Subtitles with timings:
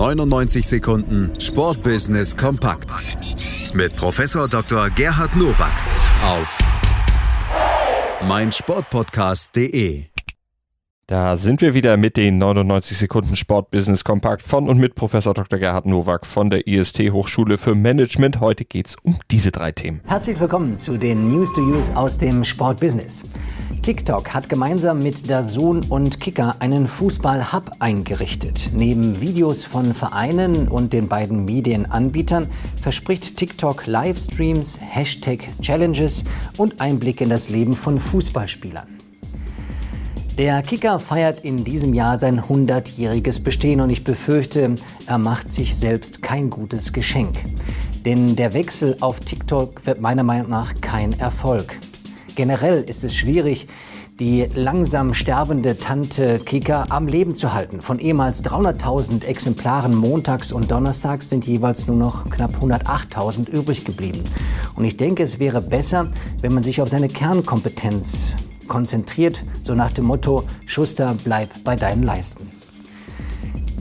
[0.00, 2.88] 99 Sekunden Sportbusiness kompakt
[3.74, 4.88] mit Professor Dr.
[4.88, 5.74] Gerhard Nowak
[6.24, 6.58] auf
[8.26, 10.04] meinsportpodcast.de.
[11.06, 15.58] Da sind wir wieder mit den 99 Sekunden Sportbusiness Kompakt von und mit Professor Dr.
[15.58, 18.40] Gerhard Nowak von der IST Hochschule für Management.
[18.40, 20.00] Heute geht es um diese drei Themen.
[20.06, 23.24] Herzlich willkommen zu den News to Use aus dem Sportbusiness.
[23.82, 28.70] TikTok hat gemeinsam mit Dazun und Kicker einen Fußball-Hub eingerichtet.
[28.74, 32.46] Neben Videos von Vereinen und den beiden Medienanbietern
[32.82, 36.24] verspricht TikTok Livestreams, Hashtag-Challenges
[36.58, 38.86] und Einblick in das Leben von Fußballspielern.
[40.36, 44.74] Der Kicker feiert in diesem Jahr sein 100-jähriges Bestehen und ich befürchte,
[45.06, 47.34] er macht sich selbst kein gutes Geschenk.
[48.04, 51.78] Denn der Wechsel auf TikTok wird meiner Meinung nach kein Erfolg.
[52.34, 53.66] Generell ist es schwierig,
[54.18, 57.80] die langsam sterbende Tante Kika am Leben zu halten.
[57.80, 64.22] Von ehemals 300.000 Exemplaren montags und donnerstags sind jeweils nur noch knapp 108.000 übrig geblieben.
[64.74, 66.08] Und ich denke, es wäre besser,
[66.42, 68.34] wenn man sich auf seine Kernkompetenz
[68.68, 72.50] konzentriert, so nach dem Motto, Schuster, bleib bei deinen Leisten.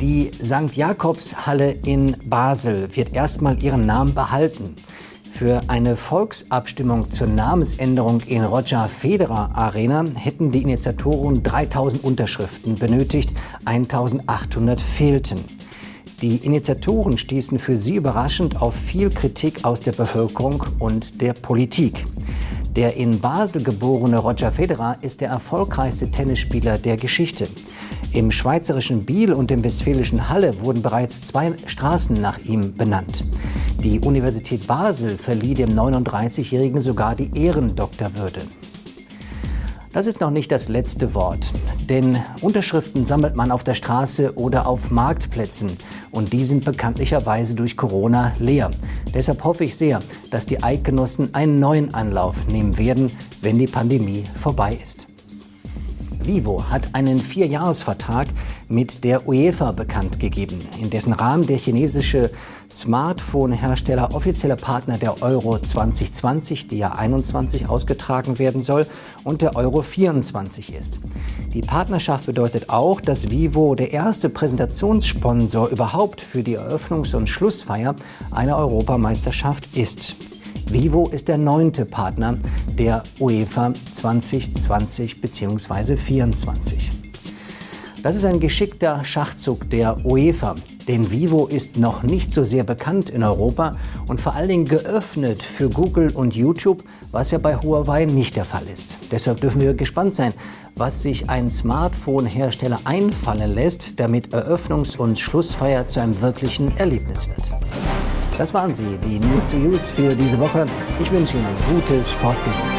[0.00, 0.76] Die St.
[0.76, 4.76] Jakobshalle in Basel wird erstmal ihren Namen behalten.
[5.38, 13.32] Für eine Volksabstimmung zur Namensänderung in Roger Federer Arena hätten die Initiatoren 3000 Unterschriften benötigt,
[13.64, 15.38] 1800 fehlten.
[16.22, 22.04] Die Initiatoren stießen für sie überraschend auf viel Kritik aus der Bevölkerung und der Politik.
[22.74, 27.46] Der in Basel geborene Roger Federer ist der erfolgreichste Tennisspieler der Geschichte.
[28.12, 33.22] Im schweizerischen Biel und im westfälischen Halle wurden bereits zwei Straßen nach ihm benannt.
[33.82, 38.42] Die Universität Basel verlieh dem 39-Jährigen sogar die Ehrendoktorwürde.
[39.92, 41.52] Das ist noch nicht das letzte Wort,
[41.88, 45.70] denn Unterschriften sammelt man auf der Straße oder auf Marktplätzen
[46.10, 48.70] und die sind bekanntlicherweise durch Corona leer.
[49.14, 53.12] Deshalb hoffe ich sehr, dass die Eidgenossen einen neuen Anlauf nehmen werden,
[53.42, 55.06] wenn die Pandemie vorbei ist.
[56.28, 58.26] Vivo hat einen Vierjahresvertrag
[58.68, 62.30] mit der UEFA bekannt gegeben, in dessen Rahmen der chinesische
[62.70, 68.86] Smartphone-Hersteller offizieller Partner der Euro 2020, die ja 21 ausgetragen werden soll,
[69.24, 71.00] und der Euro 24 ist.
[71.54, 77.94] Die Partnerschaft bedeutet auch, dass Vivo der erste Präsentationssponsor überhaupt für die Eröffnungs- und Schlussfeier
[78.32, 80.14] einer Europameisterschaft ist.
[80.70, 82.36] Vivo ist der neunte Partner
[82.78, 85.56] der UEFA 2020 bzw.
[85.56, 86.92] 2024.
[88.02, 93.08] Das ist ein geschickter Schachzug der UEFA, denn Vivo ist noch nicht so sehr bekannt
[93.08, 93.76] in Europa
[94.08, 98.44] und vor allen Dingen geöffnet für Google und YouTube, was ja bei Huawei nicht der
[98.44, 98.98] Fall ist.
[99.10, 100.34] Deshalb dürfen wir gespannt sein,
[100.76, 107.97] was sich ein Smartphone-Hersteller einfallen lässt, damit Eröffnungs- und Schlussfeier zu einem wirklichen Erlebnis wird.
[108.38, 110.64] Das waren sie, die News to Use für diese Woche.
[111.00, 112.76] Ich wünsche Ihnen ein gutes Sportbusiness.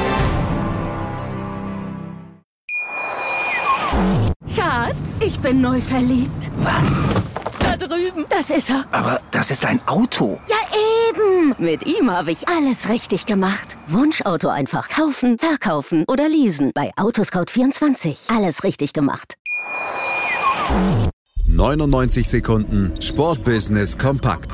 [4.55, 6.49] Schatz, ich bin neu verliebt.
[6.59, 7.03] Was?
[7.59, 8.25] Da drüben.
[8.29, 8.85] Das ist er.
[8.91, 10.39] Aber das ist ein Auto.
[10.47, 10.55] Ja,
[11.09, 11.53] eben.
[11.57, 13.75] Mit ihm habe ich alles richtig gemacht.
[13.87, 16.71] Wunschauto einfach kaufen, verkaufen oder leasen.
[16.73, 18.33] Bei Autoscout24.
[18.33, 19.35] Alles richtig gemacht.
[21.47, 24.53] 99 Sekunden Sportbusiness kompakt